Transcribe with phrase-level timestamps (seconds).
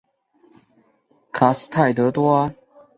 [1.31, 2.51] 卡斯泰德多阿。